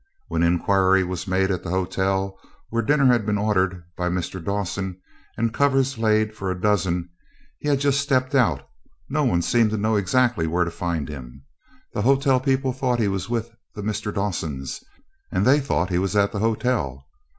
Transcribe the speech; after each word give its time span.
When 0.29 0.41
inquiry 0.41 1.03
was 1.03 1.27
made 1.27 1.51
at 1.51 1.61
the 1.61 1.69
hotel, 1.69 2.39
where 2.71 2.81
dinner 2.81 3.05
had 3.05 3.23
been 3.23 3.37
ordered 3.37 3.83
by 3.95 4.09
Mr. 4.09 4.43
Dawson 4.43 4.99
and 5.37 5.53
covers 5.53 5.99
laid 5.99 6.35
for 6.35 6.49
a 6.49 6.59
dozen, 6.59 7.07
he 7.59 7.67
had 7.69 7.79
just 7.79 7.99
stepped 7.99 8.33
out. 8.33 8.67
No 9.09 9.23
one 9.23 9.43
seemed 9.43 9.69
to 9.69 9.77
know 9.77 9.97
exactly 9.97 10.47
where 10.47 10.63
to 10.65 10.71
find 10.71 11.07
him. 11.07 11.43
The 11.93 12.01
hotel 12.01 12.39
people 12.39 12.73
thought 12.73 12.97
he 12.99 13.07
was 13.07 13.29
with 13.29 13.51
the 13.75 13.83
Mr. 13.83 14.11
Dawsons, 14.11 14.83
and 15.31 15.45
they 15.45 15.59
thought 15.59 15.91
he 15.91 15.99
was 15.99 16.15
at 16.15 16.31
the 16.31 16.39
hotel. 16.39 17.05